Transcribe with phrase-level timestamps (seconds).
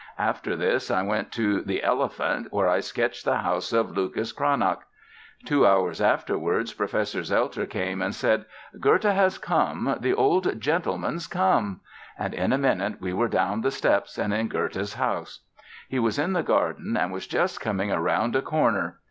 [0.17, 4.79] After this I went to the 'Elephant', where I sketched the house of Lucas Cranach.
[5.45, 8.45] Two hours afterwards, Professor Zelter came and said:
[8.79, 11.81] 'Goethe has come—the old gentleman's come!'
[12.17, 15.41] and in a minute we were down the steps and in Goethe's house.
[15.87, 18.97] He was in the garden and was just coming around a corner.